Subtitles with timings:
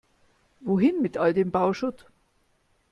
[0.61, 2.07] Wohin mit all dem Bauschutt?